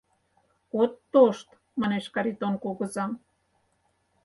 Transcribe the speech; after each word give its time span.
—От 0.81 0.93
тошт!— 1.11 1.47
манеш 1.79 2.05
Каритон 2.13 2.53
кугыза. 2.63 3.05